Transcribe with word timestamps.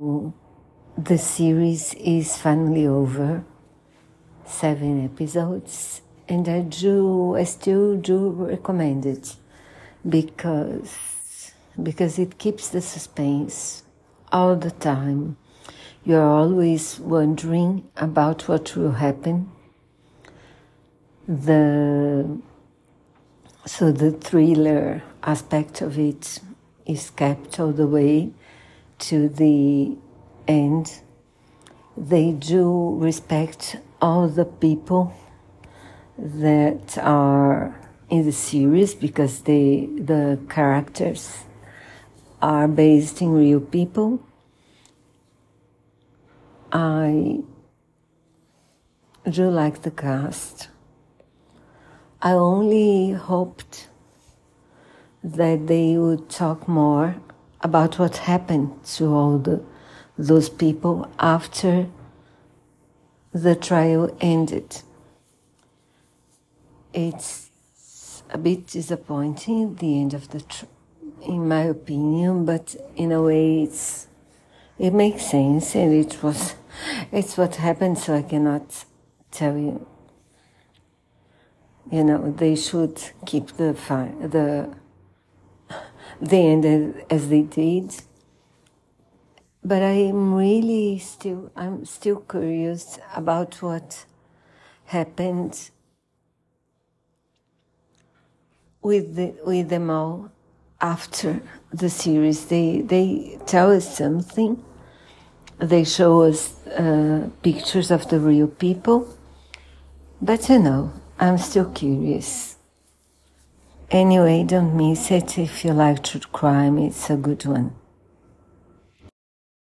The 0.00 1.18
series 1.18 1.92
is 1.92 2.38
finally 2.38 2.86
over, 2.86 3.44
seven 4.46 5.04
episodes, 5.04 6.00
and 6.26 6.48
I 6.48 6.60
do, 6.62 7.36
I 7.36 7.44
still 7.44 7.96
do 7.96 8.30
recommend 8.30 9.04
it 9.04 9.36
because 10.08 11.52
because 11.82 12.18
it 12.18 12.38
keeps 12.38 12.70
the 12.70 12.80
suspense 12.80 13.82
all 14.32 14.56
the 14.56 14.70
time. 14.70 15.36
You're 16.02 16.30
always 16.30 16.98
wondering 16.98 17.86
about 17.94 18.48
what 18.48 18.74
will 18.74 18.92
happen. 18.92 19.52
The 21.28 22.40
so 23.66 23.92
the 23.92 24.12
thriller 24.12 25.02
aspect 25.22 25.82
of 25.82 25.98
it 25.98 26.38
is 26.86 27.10
kept 27.10 27.60
all 27.60 27.72
the 27.72 27.86
way 27.86 28.32
to 29.00 29.28
the 29.28 29.96
end. 30.46 31.00
They 31.96 32.32
do 32.32 32.96
respect 32.98 33.76
all 34.00 34.28
the 34.28 34.44
people 34.44 35.14
that 36.18 36.98
are 36.98 37.78
in 38.08 38.24
the 38.24 38.32
series 38.32 38.94
because 38.94 39.42
they 39.42 39.88
the 39.96 40.38
characters 40.48 41.44
are 42.42 42.68
based 42.68 43.20
in 43.20 43.30
real 43.30 43.60
people. 43.60 44.20
I 46.72 47.42
do 49.28 49.50
like 49.50 49.82
the 49.82 49.90
cast. 49.90 50.68
I 52.22 52.32
only 52.32 53.12
hoped 53.12 53.88
that 55.22 55.66
they 55.66 55.96
would 55.96 56.28
talk 56.28 56.68
more 56.68 57.16
about 57.62 57.98
what 57.98 58.16
happened 58.18 58.82
to 58.84 59.14
all 59.14 59.38
the, 59.38 59.62
those 60.16 60.48
people 60.48 61.10
after 61.18 61.88
the 63.32 63.54
trial 63.54 64.16
ended. 64.20 64.82
It's 66.92 67.50
a 68.30 68.38
bit 68.38 68.66
disappointing, 68.66 69.76
the 69.76 70.00
end 70.00 70.14
of 70.14 70.28
the, 70.30 70.42
in 71.22 71.46
my 71.48 71.62
opinion, 71.62 72.44
but 72.44 72.74
in 72.96 73.12
a 73.12 73.22
way 73.22 73.62
it's, 73.62 74.08
it 74.78 74.92
makes 74.92 75.26
sense 75.26 75.74
and 75.74 75.92
it 75.92 76.22
was, 76.22 76.54
it's 77.12 77.36
what 77.36 77.56
happened, 77.56 77.98
so 77.98 78.14
I 78.14 78.22
cannot 78.22 78.84
tell 79.30 79.56
you. 79.56 79.86
You 81.90 82.04
know, 82.04 82.30
they 82.30 82.54
should 82.54 83.02
keep 83.26 83.48
the 83.56 83.72
the 84.20 84.70
the 86.20 86.36
ended 86.36 87.04
as 87.10 87.28
they 87.28 87.42
did. 87.42 87.94
But 89.62 89.82
I'm 89.82 90.34
really 90.34 90.98
still 90.98 91.50
I'm 91.54 91.84
still 91.84 92.20
curious 92.20 92.98
about 93.14 93.62
what 93.62 94.06
happened 94.86 95.70
with 98.82 99.16
the, 99.16 99.34
with 99.44 99.68
them 99.68 99.90
all 99.90 100.30
after 100.80 101.42
the 101.72 101.90
series. 101.90 102.46
They 102.46 102.80
they 102.80 103.38
tell 103.46 103.70
us 103.70 103.96
something. 103.96 104.64
They 105.58 105.84
show 105.84 106.22
us 106.22 106.66
uh, 106.68 107.28
pictures 107.42 107.90
of 107.90 108.08
the 108.08 108.18
real 108.18 108.48
people. 108.48 109.14
But 110.22 110.48
you 110.48 110.58
know, 110.58 110.92
I'm 111.18 111.36
still 111.36 111.70
curious. 111.70 112.56
Anyway, 113.90 114.44
don't 114.44 114.76
miss 114.76 115.10
it 115.10 115.36
if 115.36 115.64
you 115.64 115.72
like 115.72 116.04
true 116.04 116.20
crime. 116.32 116.78
It's 116.78 117.10
a 117.10 117.16
good 117.16 117.44
one. 117.44 117.79